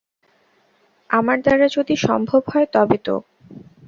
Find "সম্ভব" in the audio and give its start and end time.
2.01-2.41